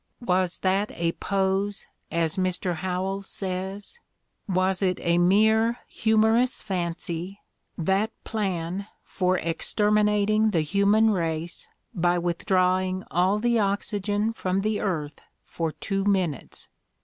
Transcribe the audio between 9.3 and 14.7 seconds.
exterminating the human race by withdrawing all the oxygen from